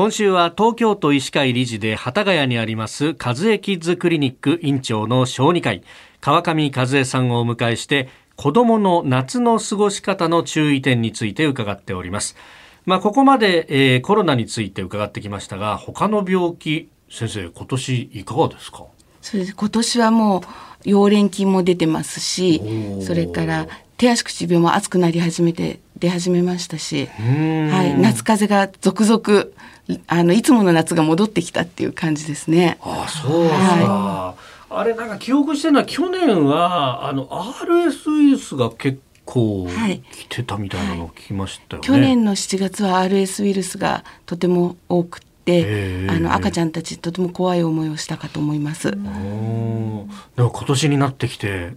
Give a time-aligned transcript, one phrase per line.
[0.00, 5.82] 今週は東京都医師会理事で幡ヶ谷にあります和江キッズクリニック院長の小児科医
[6.22, 12.34] 川上和江さんをお迎えして子供の夏の過ごし方の注意点について伺っております。
[12.86, 18.84] まあここまで、えー、コロナについて伺ってきましたが他の病気先生今年いかがですか？
[19.20, 19.54] そうです。
[19.54, 22.62] 今年はもう溶連菌も出てますし
[23.02, 23.68] それから
[24.00, 29.44] 手足口病も暑くなり始めて出始めましたし、はい、夏風邪が続々
[30.06, 32.78] あのいつもの夏が戻ってきたっていう感じですね。
[32.80, 34.34] あそうですか、は
[34.70, 48.90] い、あれなんか記憶してるのは去年はあの RS ウイルスが結構来てたみたいなのを聞きましたよね、はい、去年の7月は RS ウイルスがとても多くてあの赤ちゃんたちとても怖い思いをしたかと思います。
[48.92, 51.72] でも今年になってきて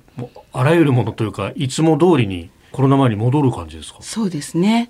[0.52, 4.00] あらゆるものというかいつも通りにコロナ前に戻る感じですか？
[4.02, 4.90] そうですね。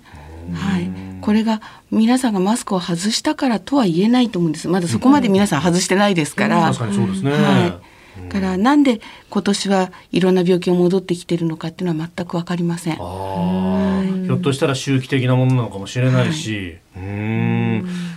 [0.52, 0.90] はい、
[1.22, 4.68] これが皆さんがマスクを外したからとは言えないと思うんです。
[4.68, 6.66] まだそこまで皆さん外してないですから。
[6.66, 7.32] 確かにそうですね。
[7.32, 8.28] はい。
[8.28, 12.94] からなんで今年はいろんな病気が戻ってきてるのかっていうのは全くわかりません。
[12.94, 17.12] ひょっとしたら周期的なものなのかもしれないし、はい、うん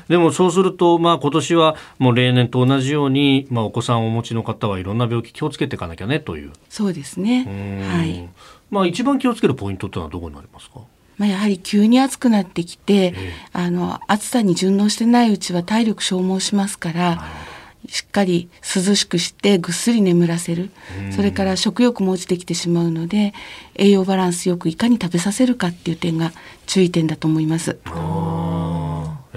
[0.08, 6.54] でもそうすると、まあ、今年はもう例年と同じように、まあ、お子さんをお持ちの方はいろんな病気気をつけていかなきゃねという。
[6.70, 7.46] そうですね、
[7.92, 8.30] はい、
[8.70, 10.80] まあ、一番気をつけるポイントってのはどこになりますか？
[11.18, 17.24] まあ、やはり急に暑くなってきて、ええ、あの暑さに順応してないうちは体力消耗しますから
[17.88, 20.70] しっかり涼しくしてぐっすり眠らせる。
[21.16, 23.34] それから食欲も落ちてきてしまうので
[23.76, 26.34] 栄養バランスよくいかに食べさせるかっていう点が
[26.68, 27.80] 注意点だと思います。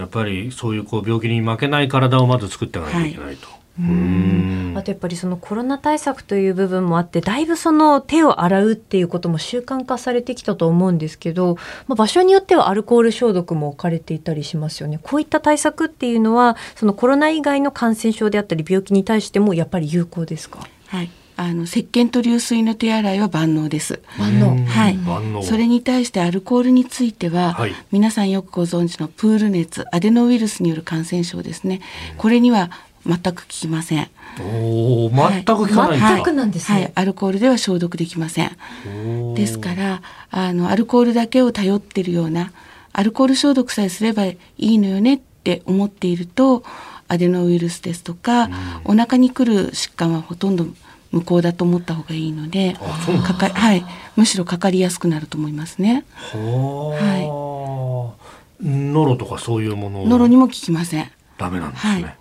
[0.01, 3.47] やっぱりそういうこう病気に負けない体をまず作っていかないといけないと。
[3.47, 4.75] はいうん。
[4.77, 11.57] あとやっぱりそのコロナ対策という部分もあってだいぶその手を洗うっていうことも習慣化されてきたと思うんですけど、
[11.87, 14.99] まあ、場所によってはアルコール消毒も置かれていたりしますよね。
[15.03, 20.61] こういった対策っていうのはそのコロナ以外の感染症であったり病気に対してもやっぱり有効ですか？
[20.89, 21.11] はい
[21.41, 24.03] あの石鹸と流水の手洗いは万能です。
[24.19, 24.63] 万能。
[24.67, 24.99] はい。
[25.43, 31.81] それに対してアルコールについては、はい、皆さんよくご存知のプール熱、アデノウイルスによる感染症ですね。
[32.19, 32.71] これには
[33.07, 34.11] 全く効きません。
[34.39, 39.35] おお、全く効かないんですか、なんですね、はい、アルコールでは消毒できません。
[39.35, 42.53] ですから、あの、アルコールだけを頼ってるような、
[42.93, 46.65] アルコール消毒さえすればいいのよねって思っていると、
[47.09, 48.51] アデノウイルスですとか、
[48.85, 50.67] お腹に来る疾患はほとんど
[51.13, 52.77] 無効だと思った方がいいので、
[53.25, 53.85] かかはい、
[54.17, 56.05] むしろかかりやすくなると思いますね。
[56.33, 58.67] はい。
[58.67, 60.05] ノロとかそういうもの。
[60.07, 61.11] ノロにも効きません。
[61.39, 61.93] ダメなんですね。
[61.93, 62.17] はい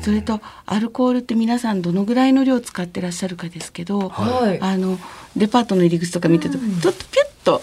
[0.00, 4.98] それとアルコールって皆さんどのぐらいの量使ってらっしゃるかですけど、はい、あの
[5.36, 7.60] デパートの入り口とか見てると、ちょっとピュッと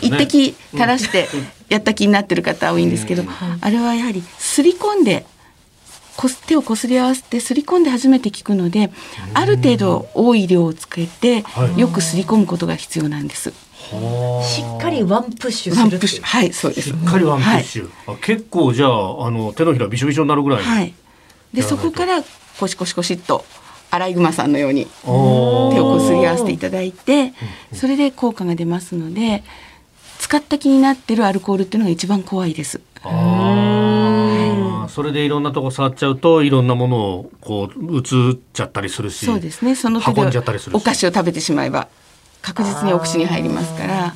[0.00, 1.28] 一滴垂らして
[1.68, 3.22] やった気になってる方多いんですけど、
[3.60, 5.26] あれはやはりすり込んで
[6.26, 8.90] 手をこすり合わせてすり込んで初めて効くので
[9.34, 11.44] ある程度多い量をつけて
[11.76, 13.52] よくすり込むことが必要なんです。
[14.42, 16.88] しっかりワンプッシュするはいそうです。
[16.90, 20.62] しっかりワンプッシュ、はい、結構じゃああの手のひらびしょびしょになるぐらい。
[20.62, 20.92] はい。
[21.54, 22.22] でそこから
[22.58, 23.44] コシコシコシっと
[23.90, 27.32] アライグマさんのように手をこすり合わせていただいて
[27.72, 29.42] それで効果が出ますので
[30.18, 32.80] 使った気になってるアルコールっていうのが一番怖いです。
[34.88, 41.88] それでいろんなとこ触っちゃうといろんなものをこう移っちゃったりするしそうですねその運んじゃったりするお菓子を食べてしまえば
[42.42, 44.14] 確実にお口に入りますから。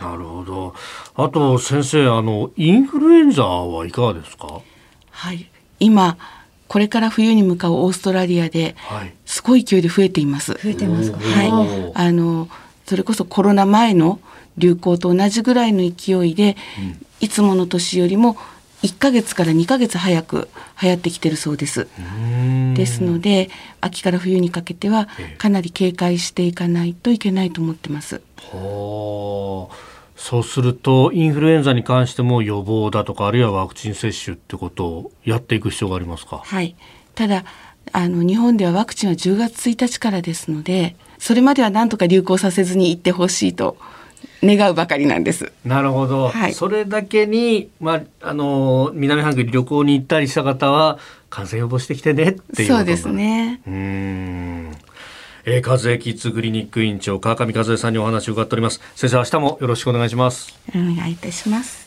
[0.00, 0.74] なるほど
[1.14, 4.60] あと先生あのインフルエンザはいかがですか？
[5.10, 6.16] はい今
[6.68, 8.76] これから冬に向かうオーストラリアで、
[9.26, 10.54] すごい勢いで増えています。
[10.54, 11.18] 増えてますか？
[11.18, 11.92] はい。
[11.94, 12.48] あの
[12.86, 14.20] それこそコロナ前の
[14.58, 18.36] 流行と同じぐらいの勢いで、うん、いつもの年よりも
[18.82, 20.48] 1ヶ月から2ヶ月早く
[20.82, 21.86] 流行ってきてるそうです。
[22.74, 23.48] ですので
[23.80, 28.20] 秋から冬にかけてはかなり警戒していかないといけないと思ってます。
[28.36, 29.92] はあ。
[30.16, 36.42] そうするとインフルエンザに関しても予防だとかあるいはワクチン接種ってことをやっていく必要がありますか？
[36.44, 36.76] はい
[37.14, 37.44] ただ
[37.92, 43.76] あの日本ではワクチンは10月1日からですのでそれまでは何とか流行させずに行ってほしいと
[44.42, 45.52] 願うばかりなんです。
[45.64, 46.28] なるほど。
[46.28, 50.98] はい、それだけに、まあ、あの、南半球に旅行に行ったりした方は、
[51.30, 53.60] 感染予防してきてねっていうそうですね。
[53.66, 54.76] うん。
[55.44, 61.81] えー、和江キッズクリニック院長川上和江さんにお話を伺っております先生明日もよろしくお願いしますお願いいたします